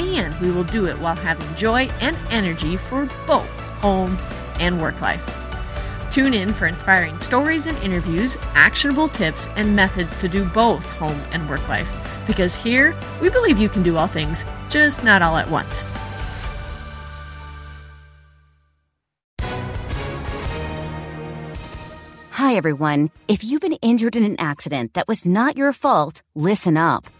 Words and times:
And 0.00 0.34
we 0.40 0.50
will 0.50 0.64
do 0.64 0.86
it 0.86 0.98
while 0.98 1.14
having 1.14 1.54
joy 1.56 1.88
and 2.00 2.16
energy 2.30 2.78
for 2.78 3.04
both 3.26 3.48
home 3.80 4.16
and 4.58 4.80
work 4.80 5.00
life. 5.02 5.24
Tune 6.10 6.32
in 6.32 6.54
for 6.54 6.66
inspiring 6.66 7.18
stories 7.18 7.66
and 7.66 7.76
interviews, 7.78 8.38
actionable 8.54 9.08
tips, 9.08 9.46
and 9.56 9.76
methods 9.76 10.16
to 10.16 10.28
do 10.28 10.44
both 10.46 10.84
home 10.92 11.20
and 11.32 11.48
work 11.50 11.68
life. 11.68 11.92
Because 12.26 12.56
here, 12.56 12.96
we 13.20 13.28
believe 13.28 13.58
you 13.58 13.68
can 13.68 13.82
do 13.82 13.98
all 13.98 14.06
things, 14.06 14.46
just 14.70 15.04
not 15.04 15.20
all 15.20 15.36
at 15.36 15.50
once. 15.50 15.84
Hi, 22.30 22.54
everyone. 22.56 23.10
If 23.28 23.44
you've 23.44 23.60
been 23.60 23.74
injured 23.74 24.16
in 24.16 24.24
an 24.24 24.40
accident 24.40 24.94
that 24.94 25.06
was 25.06 25.26
not 25.26 25.58
your 25.58 25.74
fault, 25.74 26.22
listen 26.34 26.78
up. 26.78 27.06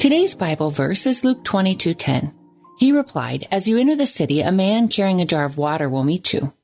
Today's 0.00 0.34
Bible 0.34 0.70
verse 0.70 1.04
is 1.04 1.24
Luke 1.24 1.44
22:10. 1.44 2.32
He 2.78 2.90
replied, 2.90 3.46
"As 3.50 3.68
you 3.68 3.76
enter 3.76 3.94
the 3.94 4.06
city, 4.06 4.40
a 4.40 4.50
man 4.50 4.88
carrying 4.88 5.20
a 5.20 5.26
jar 5.26 5.44
of 5.44 5.58
water 5.58 5.90
will 5.90 6.04
meet 6.04 6.32
you. 6.32 6.54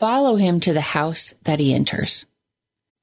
Follow 0.00 0.34
him 0.34 0.58
to 0.58 0.72
the 0.72 0.80
house 0.80 1.34
that 1.44 1.60
he 1.60 1.72
enters." 1.72 2.26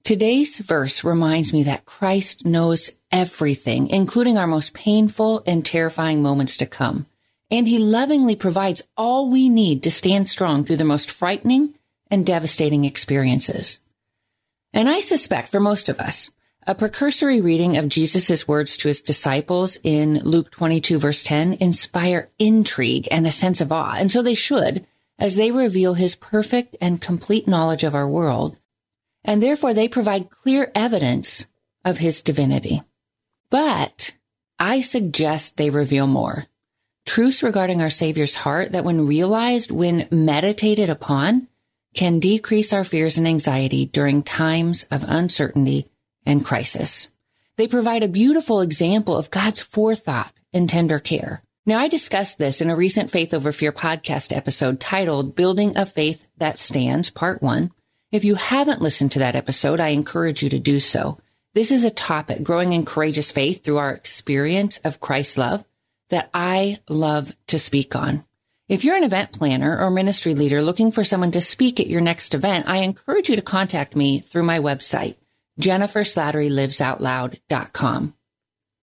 Today's 0.04 0.60
verse 0.60 1.06
reminds 1.06 1.54
me 1.54 1.64
that 1.64 1.86
Christ 1.86 2.46
knows 2.46 2.90
everything, 3.14 3.88
including 3.88 4.38
our 4.38 4.46
most 4.46 4.74
painful 4.74 5.42
and 5.48 5.64
terrifying 5.64 6.22
moments 6.22 6.58
to 6.58 6.66
come. 6.66 7.06
And 7.50 7.66
he 7.66 7.78
lovingly 7.78 8.36
provides 8.36 8.84
all 8.98 9.30
we 9.30 9.48
need 9.48 9.84
to 9.84 9.90
stand 9.90 10.28
strong 10.28 10.66
through 10.66 10.84
the 10.84 10.84
most 10.84 11.10
frightening 11.10 11.76
and 12.12 12.26
devastating 12.26 12.84
experiences. 12.84 13.80
And 14.74 14.90
I 14.90 15.00
suspect 15.00 15.48
for 15.48 15.62
most 15.62 15.88
of 15.88 16.02
us, 16.02 16.30
a 16.68 16.76
precursory 16.76 17.40
reading 17.40 17.78
of 17.78 17.88
Jesus' 17.88 18.46
words 18.46 18.76
to 18.76 18.90
his 18.90 19.00
disciples 19.00 19.78
in 19.84 20.20
Luke 20.20 20.52
22 20.52 21.00
verse 21.00 21.24
10 21.24 21.54
inspire 21.62 22.30
intrigue 22.38 23.08
and 23.10 23.26
a 23.26 23.32
sense 23.32 23.62
of 23.62 23.72
awe. 23.72 23.96
And 23.98 24.12
so 24.12 24.22
they 24.22 24.36
should, 24.36 24.86
as 25.18 25.38
they 25.38 25.52
reveal 25.52 25.94
his 25.94 26.16
perfect 26.16 26.76
and 26.82 27.00
complete 27.00 27.48
knowledge 27.48 27.86
of 27.86 27.96
our 27.96 28.08
world. 28.08 28.58
And 29.24 29.42
therefore 29.42 29.74
they 29.74 29.88
provide 29.88 30.30
clear 30.30 30.70
evidence 30.76 31.46
of 31.86 32.00
his 32.00 32.22
divinity. 32.22 32.84
But 33.50 34.14
I 34.60 34.82
suggest 34.82 35.56
they 35.56 35.70
reveal 35.70 36.06
more. 36.06 36.48
Truths 37.06 37.44
regarding 37.44 37.82
our 37.82 37.90
Savior's 37.90 38.36
heart 38.36 38.74
that 38.74 38.84
when 38.84 39.08
realized, 39.08 39.72
when 39.72 40.10
meditated 40.12 40.90
upon, 40.90 41.48
can 41.94 42.20
decrease 42.20 42.74
our 42.74 42.84
fears 42.84 43.18
and 43.18 43.26
anxiety 43.26 43.86
during 43.86 44.22
times 44.22 44.86
of 44.92 45.06
uncertainty 45.08 45.88
and 46.28 46.46
crisis. 46.46 47.10
They 47.56 47.68
provide 47.68 48.04
a 48.04 48.08
beautiful 48.08 48.62
example 48.62 49.18
of 49.18 49.32
God's 49.32 49.60
forethought 49.60 50.32
and 50.54 50.70
tender 50.70 51.00
care. 51.00 51.42
Now, 51.66 51.80
I 51.80 51.88
discussed 51.88 52.38
this 52.38 52.62
in 52.62 52.70
a 52.70 52.76
recent 52.76 53.10
Faith 53.12 53.34
Over 53.34 53.52
Fear 53.52 53.72
podcast 53.72 54.36
episode 54.36 54.80
titled 54.80 55.36
Building 55.36 55.76
a 55.76 55.86
Faith 55.86 56.26
That 56.38 56.58
Stands, 56.58 57.10
Part 57.10 57.42
1. 57.42 57.72
If 58.12 58.24
you 58.24 58.36
haven't 58.36 58.82
listened 58.82 59.12
to 59.14 59.20
that 59.20 59.36
episode, 59.36 59.80
I 59.80 59.90
encourage 59.90 60.44
you 60.44 60.50
to 60.52 60.60
do 60.60 60.80
so. 60.80 61.18
This 61.54 61.72
is 61.72 61.84
a 61.84 61.90
topic, 61.90 62.44
growing 62.44 62.74
in 62.74 62.86
courageous 62.86 63.32
faith 63.32 63.64
through 63.64 63.80
our 63.80 63.92
experience 63.92 64.78
of 64.78 65.00
Christ's 65.00 65.38
love, 65.38 65.66
that 66.10 66.30
I 66.34 66.78
love 66.88 67.34
to 67.48 67.60
speak 67.60 67.96
on. 67.96 68.24
If 68.70 68.86
you're 68.86 68.96
an 68.96 69.04
event 69.04 69.32
planner 69.32 69.80
or 69.80 69.90
ministry 69.90 70.36
leader 70.36 70.62
looking 70.62 70.92
for 70.92 71.04
someone 71.04 71.32
to 71.32 71.42
speak 71.42 71.80
at 71.80 71.88
your 71.88 72.02
next 72.02 72.34
event, 72.34 72.68
I 72.68 72.78
encourage 72.78 73.30
you 73.30 73.36
to 73.38 73.42
contact 73.42 73.96
me 73.96 74.20
through 74.20 74.44
my 74.44 74.60
website, 74.60 75.16
jenniferslatterylivesOutloud.com. 75.60 78.14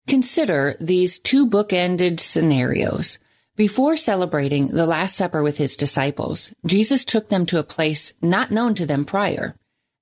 Consider 0.07 0.75
these 0.79 1.19
two 1.19 1.47
bookended 1.47 2.19
scenarios. 2.19 3.19
Before 3.55 3.95
celebrating 3.95 4.69
the 4.69 4.87
Last 4.87 5.15
Supper 5.15 5.43
with 5.43 5.57
his 5.57 5.75
disciples, 5.75 6.53
Jesus 6.65 7.05
took 7.05 7.29
them 7.29 7.45
to 7.47 7.59
a 7.59 7.63
place 7.63 8.13
not 8.21 8.51
known 8.51 8.73
to 8.75 8.85
them 8.85 9.05
prior. 9.05 9.55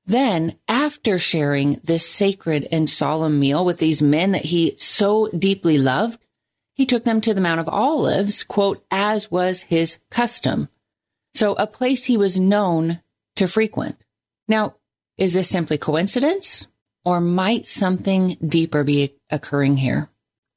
Then, 0.05 0.57
after 0.67 1.19
sharing 1.19 1.79
this 1.83 2.07
sacred 2.07 2.67
and 2.71 2.89
solemn 2.89 3.39
meal 3.39 3.63
with 3.63 3.77
these 3.77 4.01
men 4.01 4.31
that 4.31 4.45
he 4.45 4.75
so 4.77 5.27
deeply 5.27 5.77
loved, 5.77 6.19
he 6.73 6.85
took 6.85 7.03
them 7.03 7.21
to 7.21 7.33
the 7.33 7.41
Mount 7.41 7.59
of 7.59 7.69
Olives, 7.69 8.43
quote, 8.43 8.83
as 8.89 9.29
was 9.29 9.61
his 9.61 9.99
custom. 10.09 10.69
So 11.33 11.53
a 11.53 11.67
place 11.67 12.05
he 12.05 12.17
was 12.17 12.39
known 12.39 13.01
to 13.35 13.47
frequent. 13.47 14.03
Now, 14.47 14.75
is 15.21 15.35
this 15.35 15.49
simply 15.49 15.77
coincidence 15.77 16.65
or 17.05 17.21
might 17.21 17.67
something 17.67 18.35
deeper 18.43 18.83
be 18.83 19.13
occurring 19.29 19.77
here? 19.77 20.09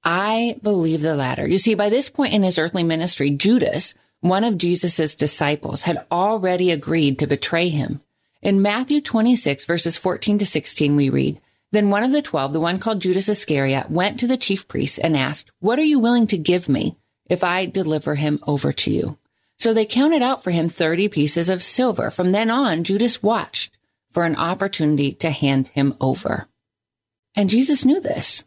I 0.03 0.59
believe 0.63 1.03
the 1.03 1.15
latter. 1.15 1.47
You 1.47 1.59
see, 1.59 1.75
by 1.75 1.91
this 1.91 2.09
point 2.09 2.33
in 2.33 2.43
his 2.43 2.59
earthly 2.59 2.83
ministry, 2.83 3.29
Judas, 3.29 3.95
one 4.21 4.43
of 4.43 4.57
Jesus' 4.57 5.15
disciples, 5.17 5.83
had 5.83 6.07
already 6.11 6.71
agreed 6.71 7.19
to 7.19 7.27
betray 7.27 7.69
him. 7.69 8.01
In 8.41 8.63
Matthew 8.63 9.03
26 9.03 9.67
verses 9.67 9.99
14 9.99 10.39
to 10.39 10.47
16, 10.47 10.97
we 10.97 11.11
read, 11.11 11.43
Then 11.71 11.91
one 11.91 12.03
of 12.03 12.13
the 12.13 12.23
twelve, 12.23 12.55
the 12.55 12.61
one 12.61 12.79
called 12.79 13.03
Judas 13.03 13.29
Iscariot, 13.29 13.91
went 13.91 14.19
to 14.21 14.27
the 14.27 14.39
chief 14.39 14.67
priests 14.67 14.99
and 14.99 15.15
asked, 15.15 15.53
What 15.61 15.79
are 15.79 15.85
you 15.85 15.99
willing 15.99 16.27
to 16.29 16.39
give 16.39 16.71
me 16.71 16.97
if 17.29 17.45
I 17.45 17.67
deliver 17.67 18.15
him 18.15 18.39
over 18.47 18.73
to 18.73 18.91
you? 18.91 19.19
So 19.59 19.75
they 19.75 19.85
counted 19.85 20.23
out 20.23 20.43
for 20.43 20.53
him 20.53 20.71
30 20.71 21.09
pieces 21.09 21.51
of 21.51 21.63
silver. 21.63 22.11
From 22.11 22.33
then 22.33 22.49
on, 22.49 22.83
Judas 22.85 23.23
watched 23.23 23.71
for 24.15 24.25
an 24.25 24.37
opportunity 24.37 25.13
to 25.13 25.31
hand 25.31 25.69
him 25.69 25.95
over. 26.01 26.47
And 27.35 27.51
Jesus 27.51 27.85
knew 27.85 28.01
this. 28.01 28.45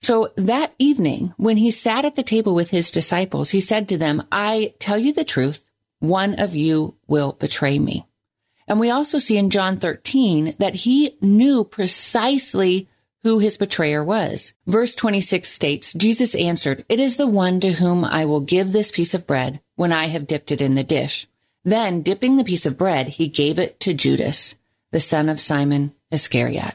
So 0.00 0.32
that 0.36 0.74
evening, 0.78 1.34
when 1.36 1.56
he 1.56 1.70
sat 1.70 2.04
at 2.04 2.14
the 2.14 2.22
table 2.22 2.54
with 2.54 2.70
his 2.70 2.90
disciples, 2.90 3.50
he 3.50 3.60
said 3.60 3.88
to 3.88 3.98
them, 3.98 4.22
I 4.30 4.74
tell 4.78 4.98
you 4.98 5.12
the 5.12 5.24
truth, 5.24 5.68
one 5.98 6.38
of 6.38 6.54
you 6.54 6.94
will 7.08 7.32
betray 7.32 7.78
me. 7.78 8.06
And 8.68 8.78
we 8.78 8.90
also 8.90 9.18
see 9.18 9.38
in 9.38 9.50
John 9.50 9.78
13 9.78 10.54
that 10.58 10.74
he 10.74 11.16
knew 11.20 11.64
precisely 11.64 12.88
who 13.24 13.38
his 13.38 13.56
betrayer 13.56 14.04
was. 14.04 14.52
Verse 14.66 14.94
26 14.94 15.48
states, 15.48 15.92
Jesus 15.94 16.34
answered, 16.34 16.84
It 16.88 17.00
is 17.00 17.16
the 17.16 17.26
one 17.26 17.60
to 17.60 17.72
whom 17.72 18.04
I 18.04 18.26
will 18.26 18.40
give 18.40 18.70
this 18.72 18.92
piece 18.92 19.14
of 19.14 19.26
bread 19.26 19.60
when 19.74 19.90
I 19.90 20.06
have 20.06 20.26
dipped 20.26 20.52
it 20.52 20.62
in 20.62 20.74
the 20.74 20.84
dish. 20.84 21.26
Then, 21.64 22.02
dipping 22.02 22.36
the 22.36 22.44
piece 22.44 22.66
of 22.66 22.78
bread, 22.78 23.08
he 23.08 23.28
gave 23.28 23.58
it 23.58 23.80
to 23.80 23.94
Judas, 23.94 24.54
the 24.90 25.00
son 25.00 25.28
of 25.28 25.40
Simon 25.40 25.94
Iscariot. 26.10 26.74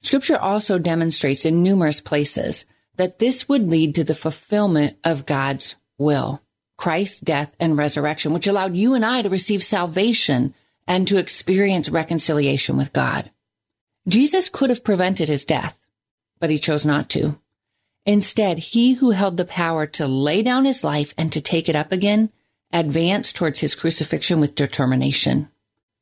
Scripture 0.00 0.38
also 0.38 0.78
demonstrates 0.78 1.44
in 1.44 1.62
numerous 1.62 2.00
places 2.00 2.64
that 2.96 3.18
this 3.18 3.48
would 3.48 3.68
lead 3.68 3.94
to 3.94 4.04
the 4.04 4.14
fulfillment 4.14 4.96
of 5.04 5.26
God's 5.26 5.76
will. 5.98 6.42
Christ's 6.76 7.20
death 7.20 7.54
and 7.60 7.76
resurrection, 7.76 8.32
which 8.32 8.46
allowed 8.46 8.74
you 8.74 8.94
and 8.94 9.04
I 9.04 9.22
to 9.22 9.28
receive 9.28 9.62
salvation 9.62 10.54
and 10.86 11.06
to 11.08 11.18
experience 11.18 11.88
reconciliation 11.88 12.76
with 12.76 12.92
God. 12.92 13.30
Jesus 14.08 14.48
could 14.48 14.70
have 14.70 14.82
prevented 14.82 15.28
his 15.28 15.44
death, 15.44 15.78
but 16.40 16.50
he 16.50 16.58
chose 16.58 16.84
not 16.84 17.08
to. 17.10 17.38
Instead, 18.04 18.58
he 18.58 18.94
who 18.94 19.10
held 19.10 19.36
the 19.36 19.44
power 19.44 19.86
to 19.86 20.08
lay 20.08 20.42
down 20.42 20.64
his 20.64 20.82
life 20.82 21.14
and 21.16 21.32
to 21.32 21.40
take 21.40 21.68
it 21.68 21.76
up 21.76 21.92
again 21.92 22.32
advanced 22.72 23.36
towards 23.36 23.60
his 23.60 23.76
crucifixion 23.76 24.40
with 24.40 24.54
determination. 24.56 25.48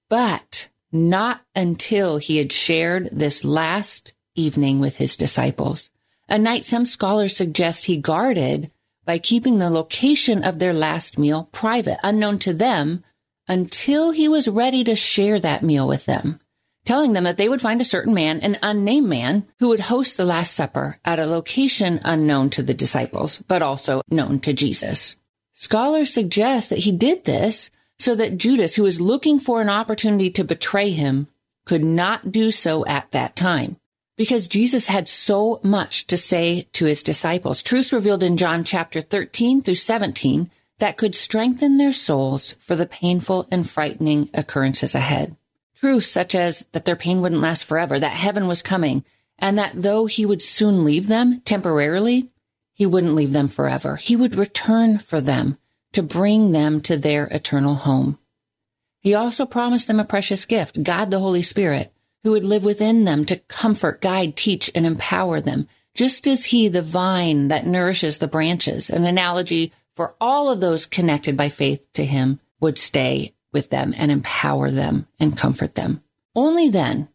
But 0.08 0.68
not 0.92 1.40
until 1.54 2.18
he 2.18 2.38
had 2.38 2.52
shared 2.52 3.08
this 3.12 3.44
last 3.44 4.14
evening 4.34 4.80
with 4.80 4.96
his 4.96 5.16
disciples, 5.16 5.90
a 6.28 6.38
night 6.38 6.64
some 6.64 6.86
scholars 6.86 7.36
suggest 7.36 7.84
he 7.84 7.96
guarded 7.96 8.70
by 9.04 9.18
keeping 9.18 9.58
the 9.58 9.70
location 9.70 10.44
of 10.44 10.58
their 10.58 10.72
last 10.72 11.18
meal 11.18 11.48
private, 11.52 11.98
unknown 12.02 12.38
to 12.38 12.52
them, 12.52 13.02
until 13.48 14.12
he 14.12 14.28
was 14.28 14.46
ready 14.46 14.84
to 14.84 14.94
share 14.94 15.40
that 15.40 15.62
meal 15.62 15.88
with 15.88 16.06
them, 16.06 16.38
telling 16.84 17.12
them 17.12 17.24
that 17.24 17.36
they 17.36 17.48
would 17.48 17.60
find 17.60 17.80
a 17.80 17.84
certain 17.84 18.14
man, 18.14 18.38
an 18.40 18.56
unnamed 18.62 19.08
man, 19.08 19.46
who 19.58 19.68
would 19.68 19.80
host 19.80 20.16
the 20.16 20.24
Last 20.24 20.54
Supper 20.54 20.98
at 21.04 21.18
a 21.18 21.26
location 21.26 22.00
unknown 22.04 22.50
to 22.50 22.62
the 22.62 22.74
disciples, 22.74 23.42
but 23.48 23.62
also 23.62 24.02
known 24.08 24.38
to 24.40 24.52
Jesus. 24.52 25.16
Scholars 25.52 26.14
suggest 26.14 26.70
that 26.70 26.78
he 26.78 26.92
did 26.92 27.24
this 27.24 27.70
so 28.00 28.14
that 28.14 28.38
Judas, 28.38 28.74
who 28.74 28.82
was 28.82 29.00
looking 29.00 29.38
for 29.38 29.60
an 29.60 29.68
opportunity 29.68 30.30
to 30.30 30.44
betray 30.44 30.90
him, 30.90 31.28
could 31.66 31.84
not 31.84 32.32
do 32.32 32.50
so 32.50 32.84
at 32.86 33.10
that 33.12 33.36
time 33.36 33.76
because 34.16 34.48
Jesus 34.48 34.86
had 34.86 35.08
so 35.08 35.60
much 35.62 36.06
to 36.08 36.16
say 36.16 36.66
to 36.72 36.84
his 36.84 37.02
disciples. 37.02 37.62
Truths 37.62 37.92
revealed 37.92 38.22
in 38.22 38.36
John 38.36 38.64
chapter 38.64 39.00
13 39.00 39.62
through 39.62 39.76
17 39.76 40.50
that 40.78 40.96
could 40.96 41.14
strengthen 41.14 41.76
their 41.76 41.92
souls 41.92 42.54
for 42.60 42.76
the 42.76 42.86
painful 42.86 43.46
and 43.50 43.68
frightening 43.68 44.28
occurrences 44.34 44.94
ahead. 44.94 45.36
Truths 45.76 46.06
such 46.06 46.34
as 46.34 46.66
that 46.72 46.84
their 46.84 46.96
pain 46.96 47.20
wouldn't 47.20 47.40
last 47.40 47.64
forever, 47.64 47.98
that 47.98 48.12
heaven 48.12 48.46
was 48.46 48.60
coming, 48.60 49.04
and 49.38 49.58
that 49.58 49.72
though 49.74 50.06
he 50.06 50.26
would 50.26 50.42
soon 50.42 50.84
leave 50.84 51.06
them 51.06 51.40
temporarily, 51.42 52.30
he 52.74 52.84
wouldn't 52.86 53.14
leave 53.14 53.32
them 53.32 53.48
forever. 53.48 53.96
He 53.96 54.16
would 54.16 54.36
return 54.36 54.98
for 54.98 55.20
them 55.20 55.56
to 55.92 56.02
bring 56.02 56.52
them 56.52 56.80
to 56.82 56.96
their 56.96 57.26
eternal 57.26 57.74
home. 57.74 58.18
He 59.00 59.14
also 59.14 59.46
promised 59.46 59.86
them 59.86 60.00
a 60.00 60.04
precious 60.04 60.44
gift, 60.44 60.82
God 60.82 61.10
the 61.10 61.20
Holy 61.20 61.42
Spirit, 61.42 61.92
who 62.22 62.32
would 62.32 62.44
live 62.44 62.64
within 62.64 63.04
them 63.04 63.24
to 63.26 63.36
comfort, 63.36 64.00
guide, 64.00 64.36
teach, 64.36 64.70
and 64.74 64.84
empower 64.84 65.40
them, 65.40 65.68
just 65.94 66.26
as 66.26 66.46
he, 66.46 66.68
the 66.68 66.82
vine 66.82 67.48
that 67.48 67.66
nourishes 67.66 68.18
the 68.18 68.28
branches, 68.28 68.90
an 68.90 69.04
analogy 69.04 69.72
for 69.96 70.14
all 70.20 70.50
of 70.50 70.60
those 70.60 70.86
connected 70.86 71.36
by 71.36 71.48
faith 71.48 71.86
to 71.94 72.04
him, 72.04 72.40
would 72.60 72.78
stay 72.78 73.34
with 73.52 73.70
them 73.70 73.94
and 73.96 74.10
empower 74.10 74.70
them 74.70 75.06
and 75.18 75.36
comfort 75.36 75.74
them. 75.74 76.02
Only 76.36 76.68
then, 76.68 77.08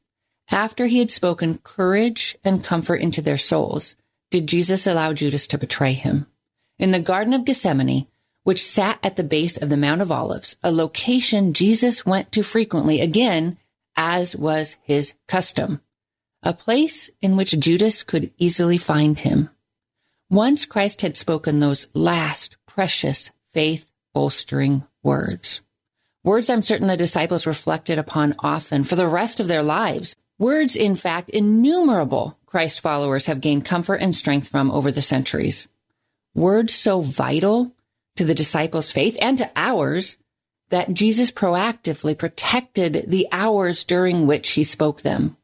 after 0.51 0.87
he 0.87 0.99
had 0.99 1.11
spoken 1.11 1.59
courage 1.59 2.35
and 2.43 2.63
comfort 2.63 2.97
into 2.97 3.21
their 3.21 3.37
souls, 3.37 3.95
did 4.31 4.47
Jesus 4.47 4.85
allow 4.85 5.13
Judas 5.13 5.47
to 5.47 5.57
betray 5.57 5.93
him. 5.93 6.27
In 6.77 6.91
the 6.91 6.99
Garden 6.99 7.33
of 7.33 7.45
Gethsemane, 7.45 8.07
which 8.45 8.63
sat 8.63 8.99
at 9.01 9.15
the 9.15 9.23
base 9.23 9.57
of 9.57 9.69
the 9.69 9.75
Mount 9.75 10.01
of 10.01 10.11
Olives, 10.11 10.55
a 10.63 10.71
location 10.71 11.51
Jesus 11.51 12.05
went 12.05 12.31
to 12.31 12.43
frequently, 12.43 13.01
again, 13.01 13.57
as 13.97 14.35
was 14.35 14.77
his 14.83 15.15
custom, 15.27 15.81
a 16.43 16.53
place 16.53 17.09
in 17.21 17.37
which 17.37 17.59
Judas 17.59 18.03
could 18.03 18.31
easily 18.37 18.77
find 18.77 19.17
him. 19.17 19.49
Once 20.29 20.67
Christ 20.67 21.01
had 21.01 21.17
spoken 21.17 21.59
those 21.59 21.87
last 21.95 22.55
precious 22.67 23.31
faith 23.51 23.91
bolstering 24.13 24.83
words. 25.01 25.61
Words 26.23 26.47
I'm 26.47 26.61
certain 26.61 26.87
the 26.87 26.97
disciples 26.97 27.47
reflected 27.47 27.97
upon 27.97 28.35
often 28.37 28.83
for 28.83 28.95
the 28.95 29.07
rest 29.07 29.39
of 29.39 29.47
their 29.47 29.63
lives. 29.63 30.15
Words, 30.37 30.75
in 30.75 30.93
fact, 30.93 31.31
innumerable 31.31 32.37
Christ 32.45 32.79
followers 32.79 33.25
have 33.25 33.41
gained 33.41 33.65
comfort 33.65 34.01
and 34.01 34.15
strength 34.15 34.47
from 34.49 34.69
over 34.69 34.91
the 34.91 35.01
centuries. 35.01 35.67
Words 36.35 36.75
so 36.75 37.01
vital 37.01 37.74
to 38.15 38.25
the 38.25 38.35
disciples' 38.35 38.91
faith 38.91 39.17
and 39.21 39.37
to 39.37 39.49
ours 39.55 40.17
that 40.69 40.93
Jesus 40.93 41.31
proactively 41.31 42.17
protected 42.17 43.05
the 43.07 43.27
hours 43.31 43.83
during 43.83 44.25
which 44.25 44.51
he 44.51 44.63
spoke 44.63 45.01
them. 45.01 45.37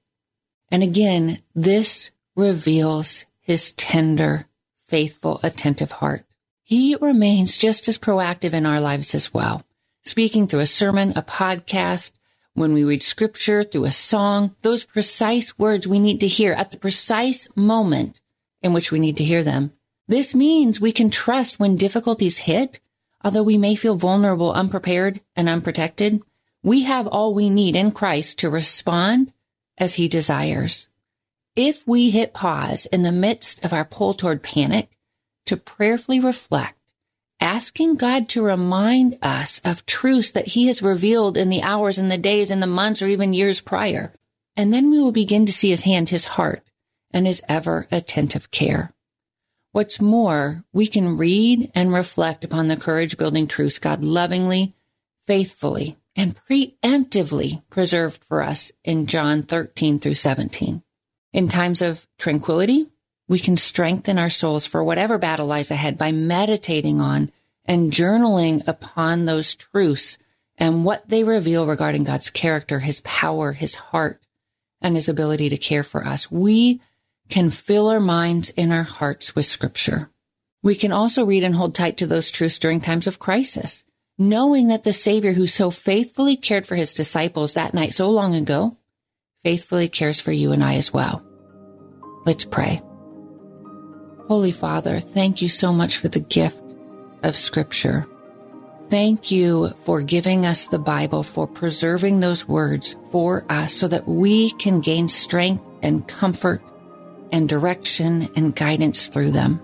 And 0.71 0.83
again, 0.83 1.41
this 1.53 2.11
reveals 2.35 3.25
his 3.41 3.73
tender, 3.73 4.45
faithful, 4.87 5.39
attentive 5.43 5.91
heart. 5.91 6.25
He 6.63 6.95
remains 6.95 7.57
just 7.57 7.87
as 7.87 7.97
proactive 7.97 8.53
in 8.53 8.65
our 8.65 8.79
lives 8.79 9.13
as 9.13 9.33
well, 9.33 9.63
speaking 10.03 10.47
through 10.47 10.61
a 10.61 10.65
sermon, 10.65 11.13
a 11.15 11.21
podcast, 11.21 12.13
when 12.53 12.73
we 12.73 12.83
read 12.83 13.01
scripture, 13.01 13.63
through 13.63 13.85
a 13.85 13.91
song, 13.91 14.55
those 14.61 14.83
precise 14.83 15.57
words 15.57 15.87
we 15.87 15.99
need 15.99 16.19
to 16.21 16.27
hear 16.27 16.53
at 16.53 16.71
the 16.71 16.77
precise 16.77 17.47
moment 17.55 18.19
in 18.61 18.73
which 18.73 18.91
we 18.91 18.99
need 18.99 19.17
to 19.17 19.23
hear 19.23 19.43
them. 19.43 19.71
This 20.11 20.35
means 20.35 20.79
we 20.79 20.91
can 20.91 21.09
trust 21.09 21.59
when 21.59 21.75
difficulties 21.75 22.37
hit 22.37 22.79
Although 23.23 23.43
we 23.43 23.57
may 23.57 23.75
feel 23.75 23.95
vulnerable, 23.95 24.51
unprepared, 24.51 25.21
and 25.35 25.47
unprotected, 25.47 26.21
we 26.63 26.83
have 26.83 27.07
all 27.07 27.33
we 27.33 27.49
need 27.49 27.75
in 27.75 27.91
Christ 27.91 28.39
to 28.39 28.49
respond 28.49 29.31
as 29.77 29.95
he 29.95 30.07
desires. 30.07 30.87
If 31.55 31.87
we 31.87 32.09
hit 32.09 32.33
pause 32.33 32.85
in 32.87 33.03
the 33.03 33.11
midst 33.11 33.63
of 33.63 33.73
our 33.73 33.85
pull 33.85 34.13
toward 34.13 34.41
panic 34.41 34.89
to 35.45 35.57
prayerfully 35.57 36.19
reflect, 36.19 36.79
asking 37.39 37.95
God 37.95 38.29
to 38.29 38.43
remind 38.43 39.17
us 39.21 39.59
of 39.63 39.85
truths 39.85 40.31
that 40.31 40.47
he 40.47 40.67
has 40.67 40.81
revealed 40.81 41.37
in 41.37 41.49
the 41.49 41.63
hours 41.63 41.97
and 41.99 42.09
the 42.09 42.17
days 42.17 42.51
and 42.51 42.61
the 42.61 42.67
months 42.67 43.01
or 43.01 43.07
even 43.07 43.33
years 43.33 43.61
prior, 43.61 44.13
and 44.55 44.73
then 44.73 44.89
we 44.89 44.99
will 44.99 45.11
begin 45.11 45.45
to 45.45 45.53
see 45.53 45.69
his 45.69 45.81
hand, 45.81 46.09
his 46.09 46.25
heart, 46.25 46.63
and 47.11 47.27
his 47.27 47.41
ever 47.47 47.87
attentive 47.91 48.49
care. 48.51 48.93
What's 49.73 50.01
more, 50.01 50.65
we 50.73 50.85
can 50.87 51.17
read 51.17 51.71
and 51.73 51.93
reflect 51.93 52.43
upon 52.43 52.67
the 52.67 52.75
courage 52.75 53.17
building 53.17 53.47
truths 53.47 53.79
God 53.79 54.03
lovingly, 54.03 54.73
faithfully, 55.27 55.97
and 56.15 56.35
preemptively 56.35 57.63
preserved 57.69 58.23
for 58.25 58.41
us 58.41 58.73
in 58.83 59.07
John 59.07 59.43
13 59.43 59.99
through 59.99 60.15
17. 60.15 60.83
In 61.31 61.47
times 61.47 61.81
of 61.81 62.05
tranquility, 62.17 62.87
we 63.29 63.39
can 63.39 63.55
strengthen 63.55 64.19
our 64.19 64.29
souls 64.29 64.65
for 64.65 64.83
whatever 64.83 65.17
battle 65.17 65.47
lies 65.47 65.71
ahead 65.71 65.97
by 65.97 66.11
meditating 66.11 66.99
on 66.99 67.31
and 67.63 67.93
journaling 67.93 68.67
upon 68.67 69.23
those 69.23 69.55
truths 69.55 70.17
and 70.57 70.83
what 70.83 71.07
they 71.07 71.23
reveal 71.23 71.65
regarding 71.65 72.03
God's 72.03 72.29
character, 72.29 72.79
his 72.79 72.99
power, 73.05 73.53
his 73.53 73.75
heart, 73.75 74.21
and 74.81 74.95
his 74.95 75.07
ability 75.07 75.47
to 75.47 75.57
care 75.57 75.83
for 75.83 76.05
us. 76.05 76.29
We 76.29 76.81
can 77.31 77.49
fill 77.49 77.87
our 77.87 77.99
minds 77.99 78.53
and 78.57 78.71
our 78.71 78.83
hearts 78.83 79.35
with 79.35 79.45
scripture. 79.45 80.09
We 80.61 80.75
can 80.75 80.91
also 80.91 81.25
read 81.25 81.43
and 81.43 81.55
hold 81.55 81.73
tight 81.73 81.97
to 81.97 82.07
those 82.07 82.29
truths 82.29 82.59
during 82.59 82.81
times 82.81 83.07
of 83.07 83.17
crisis, 83.17 83.83
knowing 84.17 84.67
that 84.67 84.83
the 84.83 84.93
Savior 84.93 85.33
who 85.33 85.47
so 85.47 85.71
faithfully 85.71 86.35
cared 86.35 86.67
for 86.67 86.75
his 86.75 86.93
disciples 86.93 87.55
that 87.55 87.73
night 87.73 87.93
so 87.93 88.09
long 88.09 88.35
ago, 88.35 88.77
faithfully 89.43 89.87
cares 89.87 90.19
for 90.19 90.31
you 90.31 90.51
and 90.51 90.63
I 90.63 90.75
as 90.75 90.93
well. 90.93 91.25
Let's 92.25 92.45
pray. 92.45 92.81
Holy 94.27 94.51
Father, 94.51 94.99
thank 94.99 95.41
you 95.41 95.49
so 95.49 95.73
much 95.73 95.97
for 95.97 96.09
the 96.09 96.19
gift 96.19 96.61
of 97.23 97.35
scripture. 97.35 98.05
Thank 98.89 99.31
you 99.31 99.69
for 99.85 100.01
giving 100.01 100.45
us 100.45 100.67
the 100.67 100.77
Bible, 100.77 101.23
for 101.23 101.47
preserving 101.47 102.19
those 102.19 102.47
words 102.47 102.97
for 103.11 103.45
us 103.49 103.73
so 103.73 103.87
that 103.87 104.07
we 104.07 104.51
can 104.51 104.81
gain 104.81 105.07
strength 105.07 105.63
and 105.81 106.07
comfort 106.07 106.61
and 107.31 107.47
direction 107.47 108.29
and 108.35 108.55
guidance 108.55 109.07
through 109.07 109.31
them. 109.31 109.61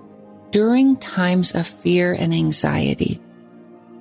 During 0.52 0.98
times 0.98 1.54
of 1.54 1.68
fear 1.68 2.14
and 2.14 2.34
anxiety, 2.34 3.22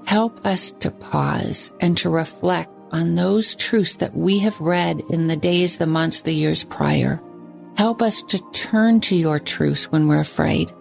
help 0.07 0.47
us 0.47 0.71
to 0.73 0.91
pause 0.91 1.73
and 1.81 1.97
to 1.99 2.11
reflect 2.11 2.71
on 2.93 3.15
those 3.15 3.57
truths 3.57 3.97
that 3.97 4.17
we 4.17 4.39
have 4.39 4.61
read 4.61 5.03
in 5.11 5.27
the 5.27 5.37
days, 5.37 5.79
the 5.79 5.87
months, 5.87 6.23
the 6.23 6.33
years 6.33 6.65
prior. 6.65 7.21
Help 7.77 8.01
us 8.01 8.23
to 8.23 8.39
turn 8.53 9.01
to 9.03 9.17
your 9.17 9.39
truths 9.39 9.91
when 9.91 10.09
we're 10.09 10.21
afraid. 10.21 10.73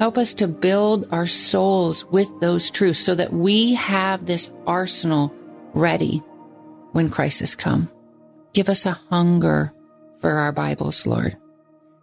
Help 0.00 0.18
us 0.18 0.34
to 0.34 0.48
build 0.48 1.06
our 1.12 1.26
souls 1.26 2.04
with 2.06 2.28
those 2.40 2.70
truths 2.70 2.98
so 2.98 3.14
that 3.14 3.32
we 3.32 3.74
have 3.74 4.26
this 4.26 4.50
arsenal 4.66 5.32
ready 5.74 6.18
when 6.92 7.08
crisis 7.08 7.54
come. 7.54 7.90
Give 8.52 8.68
us 8.68 8.86
a 8.86 8.98
hunger 9.10 9.72
for 10.20 10.32
our 10.32 10.52
Bibles, 10.52 11.06
Lord. 11.06 11.36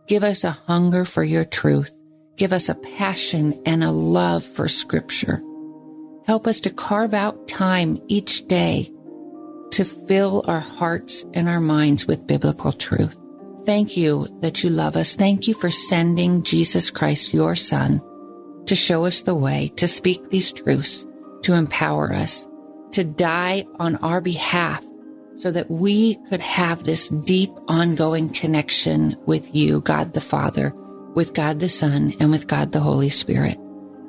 Give 0.10 0.24
us 0.24 0.44
a 0.44 0.58
hunger 0.66 1.06
for 1.06 1.24
your 1.24 1.46
truth. 1.46 1.96
Give 2.36 2.52
us 2.52 2.68
a 2.68 2.74
passion 2.74 3.62
and 3.68 3.84
a 3.84 3.92
love 3.92 4.44
for 4.44 4.68
scripture. 4.68 5.40
Help 6.26 6.48
us 6.48 6.62
to 6.62 6.72
carve 6.72 7.14
out 7.14 7.48
time 7.48 8.00
each 8.08 8.48
day 8.48 8.92
to 9.70 9.86
fill 9.86 10.44
our 10.48 10.62
hearts 10.62 11.24
and 11.36 11.48
our 11.48 11.60
minds 11.60 12.08
with 12.08 12.26
biblical 12.26 12.72
truth. 12.72 13.16
Thank 13.68 13.98
you 13.98 14.26
that 14.42 14.64
you 14.64 14.72
love 14.72 14.96
us. 14.96 15.16
Thank 15.16 15.48
you 15.48 15.54
for 15.54 15.70
sending 15.70 16.42
Jesus 16.42 16.90
Christ, 16.90 17.32
your 17.32 17.56
son, 17.56 18.02
to 18.66 18.76
show 18.76 19.06
us 19.06 19.22
the 19.22 19.36
way, 19.36 19.72
to 19.76 19.88
speak 19.88 20.30
these 20.30 20.52
truths, 20.52 21.06
to 21.44 21.54
empower 21.54 22.12
us, 22.14 22.48
to 22.94 23.04
die 23.04 23.68
on 23.80 23.98
our 23.98 24.22
behalf 24.22 24.84
so 25.40 25.52
that 25.52 25.72
we 25.72 26.16
could 26.30 26.42
have 26.42 26.84
this 26.84 27.08
deep 27.08 27.50
ongoing 27.70 28.28
connection 28.28 29.16
with 29.26 29.56
you, 29.56 29.80
God 29.82 30.12
the 30.12 30.20
Father, 30.20 30.74
with 31.16 31.34
God 31.34 31.62
the 31.62 31.70
Son, 31.70 32.14
and 32.20 32.30
with 32.30 32.48
God 32.48 32.74
the 32.74 32.82
Holy 32.82 33.10
Spirit. 33.10 33.58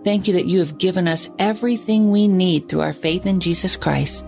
Thank 0.03 0.27
you 0.27 0.35
that 0.35 0.47
you 0.47 0.59
have 0.59 0.79
given 0.79 1.07
us 1.07 1.31
everything 1.39 2.11
we 2.11 2.27
need 2.27 2.69
through 2.69 2.81
our 2.81 2.93
faith 2.93 3.27
in 3.27 3.39
Jesus 3.39 3.77
Christ 3.77 4.25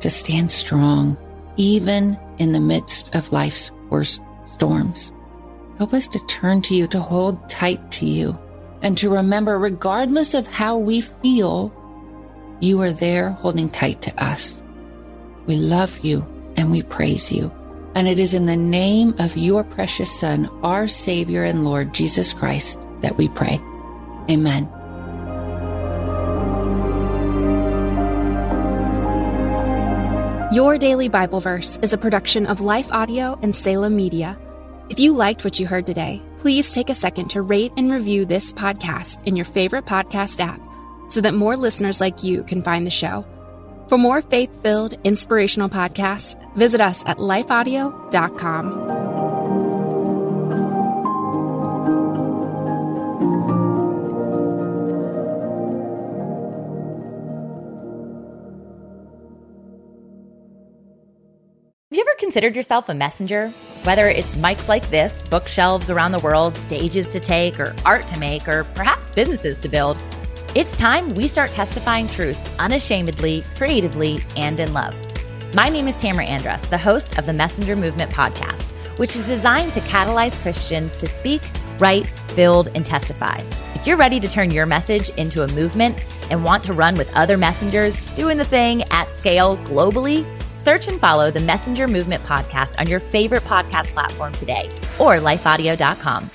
to 0.00 0.08
stand 0.08 0.50
strong, 0.50 1.18
even 1.56 2.18
in 2.38 2.52
the 2.52 2.60
midst 2.60 3.14
of 3.14 3.30
life's 3.30 3.70
worst 3.90 4.22
storms. 4.46 5.12
Help 5.76 5.92
us 5.92 6.08
to 6.08 6.26
turn 6.28 6.62
to 6.62 6.74
you, 6.74 6.86
to 6.88 7.00
hold 7.00 7.46
tight 7.50 7.90
to 7.90 8.06
you, 8.06 8.34
and 8.80 8.96
to 8.96 9.10
remember, 9.10 9.58
regardless 9.58 10.32
of 10.32 10.46
how 10.46 10.78
we 10.78 11.02
feel, 11.02 11.74
you 12.60 12.80
are 12.80 12.92
there 12.92 13.30
holding 13.32 13.68
tight 13.68 14.00
to 14.00 14.24
us. 14.24 14.62
We 15.46 15.56
love 15.56 15.98
you 16.00 16.26
and 16.58 16.72
we 16.72 16.82
praise 16.82 17.30
you. 17.30 17.52
And 17.94 18.08
it 18.08 18.18
is 18.18 18.34
in 18.34 18.46
the 18.46 18.56
name 18.56 19.14
of 19.20 19.36
your 19.36 19.62
precious 19.62 20.10
Son, 20.10 20.50
our 20.64 20.88
Savior 20.88 21.44
and 21.44 21.64
Lord 21.64 21.94
Jesus 21.94 22.32
Christ, 22.32 22.80
that 23.00 23.16
we 23.16 23.28
pray. 23.28 23.60
Amen. 24.28 24.68
Your 30.52 30.78
Daily 30.78 31.08
Bible 31.08 31.40
Verse 31.40 31.78
is 31.82 31.92
a 31.92 31.98
production 31.98 32.46
of 32.46 32.60
Life 32.60 32.90
Audio 32.90 33.38
and 33.42 33.54
Salem 33.54 33.94
Media. 33.94 34.36
If 34.90 34.98
you 34.98 35.12
liked 35.12 35.44
what 35.44 35.60
you 35.60 35.66
heard 35.66 35.86
today, 35.86 36.20
please 36.38 36.72
take 36.72 36.90
a 36.90 36.94
second 36.94 37.28
to 37.30 37.42
rate 37.42 37.72
and 37.76 37.92
review 37.92 38.24
this 38.24 38.52
podcast 38.52 39.24
in 39.26 39.36
your 39.36 39.44
favorite 39.44 39.86
podcast 39.86 40.40
app 40.40 40.60
so 41.08 41.20
that 41.20 41.34
more 41.34 41.56
listeners 41.56 42.00
like 42.00 42.24
you 42.24 42.42
can 42.44 42.62
find 42.62 42.86
the 42.86 42.90
show. 42.90 43.24
For 43.88 43.96
more 43.96 44.20
faith 44.20 44.62
filled, 44.62 44.94
inspirational 45.02 45.70
podcasts, 45.70 46.36
visit 46.54 46.80
us 46.80 47.02
at 47.06 47.16
lifeaudio.com. 47.16 48.88
Have 61.90 61.96
you 61.96 62.02
ever 62.02 62.14
considered 62.18 62.54
yourself 62.54 62.90
a 62.90 62.94
messenger? 62.94 63.48
Whether 63.84 64.08
it's 64.10 64.34
mics 64.34 64.68
like 64.68 64.88
this, 64.90 65.22
bookshelves 65.30 65.88
around 65.88 66.12
the 66.12 66.18
world, 66.18 66.58
stages 66.58 67.08
to 67.08 67.20
take, 67.20 67.58
or 67.58 67.74
art 67.86 68.06
to 68.08 68.18
make, 68.18 68.46
or 68.46 68.64
perhaps 68.74 69.10
businesses 69.10 69.58
to 69.60 69.70
build. 69.70 69.96
It's 70.58 70.74
time 70.74 71.10
we 71.10 71.28
start 71.28 71.52
testifying 71.52 72.08
truth 72.08 72.36
unashamedly, 72.58 73.44
creatively, 73.54 74.18
and 74.36 74.58
in 74.58 74.72
love. 74.72 74.92
My 75.54 75.68
name 75.68 75.86
is 75.86 75.96
Tamara 75.96 76.26
Andress, 76.26 76.68
the 76.68 76.76
host 76.76 77.16
of 77.16 77.26
the 77.26 77.32
Messenger 77.32 77.76
Movement 77.76 78.10
podcast, 78.10 78.72
which 78.98 79.14
is 79.14 79.28
designed 79.28 79.70
to 79.74 79.80
catalyze 79.82 80.36
Christians 80.40 80.96
to 80.96 81.06
speak, 81.06 81.42
write, 81.78 82.12
build, 82.34 82.70
and 82.74 82.84
testify. 82.84 83.40
If 83.76 83.86
you're 83.86 83.96
ready 83.96 84.18
to 84.18 84.26
turn 84.26 84.50
your 84.50 84.66
message 84.66 85.10
into 85.10 85.44
a 85.44 85.52
movement 85.52 86.04
and 86.28 86.42
want 86.42 86.64
to 86.64 86.72
run 86.72 86.96
with 86.96 87.14
other 87.14 87.36
messengers 87.36 88.02
doing 88.16 88.36
the 88.36 88.44
thing 88.44 88.82
at 88.90 89.12
scale 89.12 89.58
globally, 89.58 90.26
search 90.60 90.88
and 90.88 90.98
follow 90.98 91.30
the 91.30 91.38
Messenger 91.38 91.86
Movement 91.86 92.24
podcast 92.24 92.80
on 92.80 92.88
your 92.88 92.98
favorite 92.98 93.44
podcast 93.44 93.92
platform 93.92 94.32
today 94.32 94.68
or 94.98 95.18
lifeaudio.com. 95.18 96.32